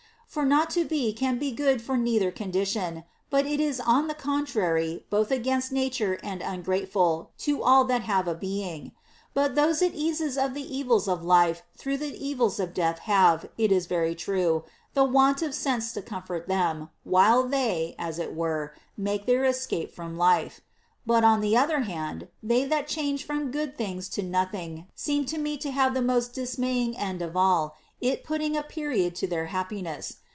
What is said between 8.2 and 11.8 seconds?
a being. But those it eases of the evils of life